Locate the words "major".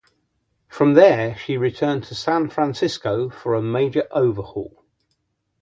3.61-4.07